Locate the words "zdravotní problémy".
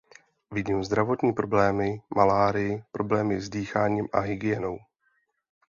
0.83-2.01